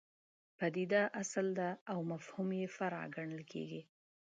پدیده 0.57 1.01
اصل 1.21 1.45
ده 1.59 1.69
او 1.91 1.99
مفهوم 2.11 2.49
یې 2.59 2.67
فرع 2.77 3.03
ګڼل 3.15 3.43
کېږي. 3.51 3.81